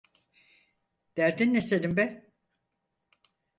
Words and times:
Derdin 1.17 1.53
ne 1.53 1.61
senin 1.61 1.97
be? 1.97 2.31